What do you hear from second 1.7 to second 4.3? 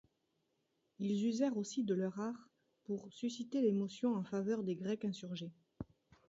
de leur art pour susciter l'émotion en